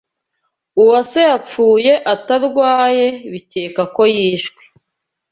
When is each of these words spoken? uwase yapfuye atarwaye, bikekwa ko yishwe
uwase 0.81 1.19
yapfuye 1.31 1.93
atarwaye, 2.13 3.07
bikekwa 3.31 3.83
ko 3.95 4.01
yishwe 4.15 4.61